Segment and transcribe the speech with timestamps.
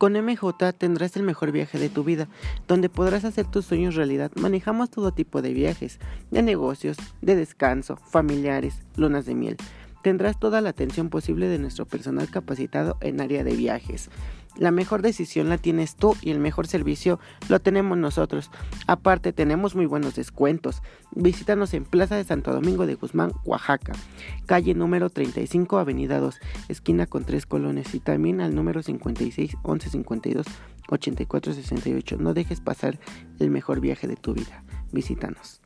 [0.00, 2.26] Con MJ tendrás el mejor viaje de tu vida,
[2.66, 4.32] donde podrás hacer tus sueños realidad.
[4.34, 5.98] Manejamos todo tipo de viajes,
[6.30, 9.58] de negocios, de descanso, familiares, lunas de miel.
[10.02, 14.08] Tendrás toda la atención posible de nuestro personal capacitado en área de viajes.
[14.56, 18.50] La mejor decisión la tienes tú y el mejor servicio lo tenemos nosotros.
[18.86, 20.82] Aparte tenemos muy buenos descuentos.
[21.12, 23.92] Visítanos en Plaza de Santo Domingo de Guzmán, Oaxaca,
[24.46, 29.90] calle número 35, avenida 2, esquina con tres colones y también al número 56 11
[29.90, 30.46] 52
[30.88, 32.16] 84 68.
[32.18, 32.98] No dejes pasar
[33.38, 34.64] el mejor viaje de tu vida.
[34.92, 35.60] Visítanos.